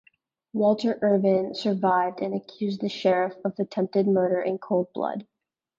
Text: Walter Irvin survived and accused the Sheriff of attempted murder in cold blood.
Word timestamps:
Walter 0.51 0.97
Irvin 1.03 1.53
survived 1.53 2.21
and 2.21 2.33
accused 2.33 2.81
the 2.81 2.89
Sheriff 2.89 3.35
of 3.45 3.59
attempted 3.59 4.07
murder 4.07 4.41
in 4.41 4.57
cold 4.57 4.91
blood. 4.93 5.27